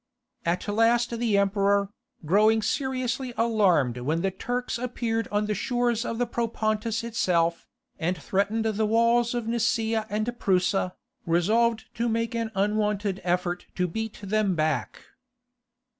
[0.47, 1.89] At last the emperor,
[2.25, 7.67] growing seriously alarmed when the Turks appeared on the shores of the Propontis itself,
[7.99, 10.95] and threatened the walls of Nicaea and Prusa,
[11.27, 15.03] resolved to make an unwonted effort to beat them back.